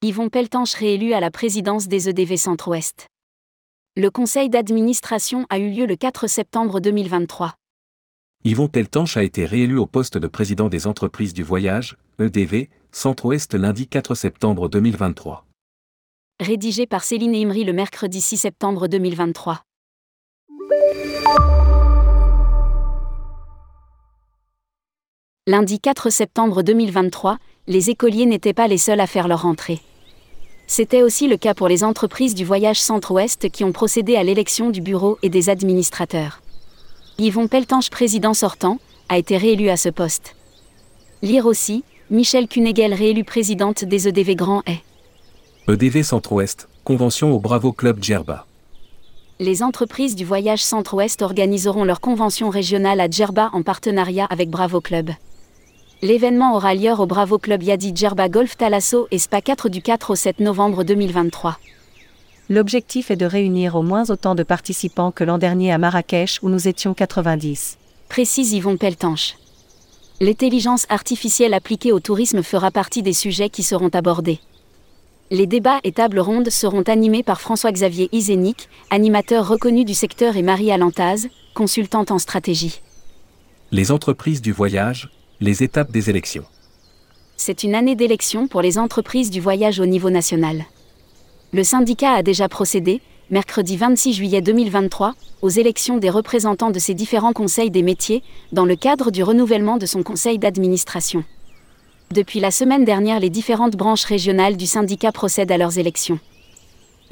[0.00, 3.08] Yvon Peltanche réélu à la présidence des EDV Centre-Ouest.
[3.96, 7.54] Le conseil d'administration a eu lieu le 4 septembre 2023.
[8.44, 13.54] Yvon Peltanche a été réélu au poste de président des entreprises du voyage, EDV, Centre-Ouest
[13.54, 15.44] lundi 4 septembre 2023.
[16.38, 19.64] Rédigé par Céline Imri le mercredi 6 septembre 2023.
[25.48, 27.38] Lundi 4 septembre 2023,
[27.68, 29.80] les écoliers n'étaient pas les seuls à faire leur entrée.
[30.66, 34.70] C'était aussi le cas pour les entreprises du voyage Centre-Ouest qui ont procédé à l'élection
[34.70, 36.40] du bureau et des administrateurs.
[37.18, 38.78] Yvon Peltanche, président sortant,
[39.10, 40.34] a été réélu à ce poste.
[41.20, 44.82] Lire aussi, Michel Cunéguel réélu présidente des EDV Grand Est.
[45.68, 48.46] EDV Centre-Ouest, convention au Bravo Club Djerba.
[49.40, 54.80] Les entreprises du voyage Centre-Ouest organiseront leur convention régionale à Djerba en partenariat avec Bravo
[54.80, 55.10] Club.
[56.00, 60.10] L'événement aura lieu au Bravo Club Yadi Djerba Golf Talasso et Spa 4 du 4
[60.10, 61.58] au 7 novembre 2023.
[62.48, 66.50] L'objectif est de réunir au moins autant de participants que l'an dernier à Marrakech où
[66.50, 67.78] nous étions 90.
[68.08, 69.34] Précise Yvon Peltanche.
[70.20, 74.38] L'intelligence artificielle appliquée au tourisme fera partie des sujets qui seront abordés.
[75.32, 80.42] Les débats et tables rondes seront animés par François-Xavier Isénic, animateur reconnu du secteur et
[80.42, 82.82] Marie Alantaz, consultante en stratégie.
[83.72, 85.10] Les entreprises du voyage,
[85.40, 86.44] les étapes des élections.
[87.36, 90.64] C'est une année d'élection pour les entreprises du voyage au niveau national.
[91.52, 93.00] Le syndicat a déjà procédé,
[93.30, 98.64] mercredi 26 juillet 2023, aux élections des représentants de ses différents conseils des métiers, dans
[98.64, 101.22] le cadre du renouvellement de son conseil d'administration.
[102.10, 106.18] Depuis la semaine dernière, les différentes branches régionales du syndicat procèdent à leurs élections.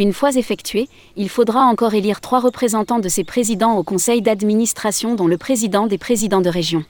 [0.00, 5.14] Une fois effectuées, il faudra encore élire trois représentants de ses présidents au conseil d'administration,
[5.14, 6.84] dont le président des présidents de région.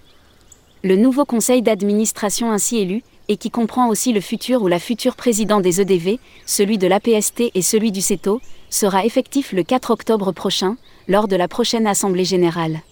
[0.86, 5.16] Le nouveau conseil d'administration ainsi élu, et qui comprend aussi le futur ou la future
[5.16, 10.30] président des EDV, celui de l'APST et celui du CETO, sera effectif le 4 octobre
[10.30, 10.76] prochain,
[11.08, 12.82] lors de la prochaine Assemblée générale.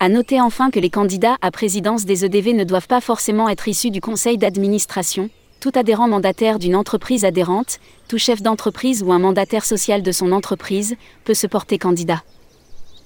[0.00, 3.68] À noter enfin que les candidats à présidence des EDV ne doivent pas forcément être
[3.68, 5.30] issus du conseil d'administration,
[5.60, 10.32] tout adhérent mandataire d'une entreprise adhérente, tout chef d'entreprise ou un mandataire social de son
[10.32, 12.24] entreprise, peut se porter candidat.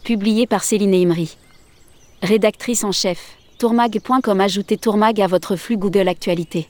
[0.02, 1.36] Publié par Céline Imri.
[2.22, 6.68] Rédactrice en chef tourmag.com Ajoutez Tourmag à votre flux Google Actualité.